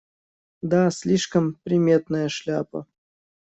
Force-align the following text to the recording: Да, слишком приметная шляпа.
Да, 0.63 0.89
слишком 0.89 1.53
приметная 1.63 2.27
шляпа. 2.27 2.87